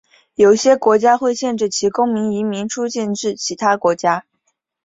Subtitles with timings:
[0.33, 4.25] 有些国家会限制其公民移民出境至其他国家。